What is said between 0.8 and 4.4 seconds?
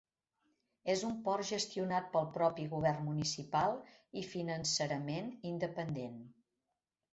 És un port gestionat pel propi govern municipal i